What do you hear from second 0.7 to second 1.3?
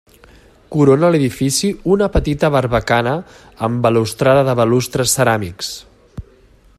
Corona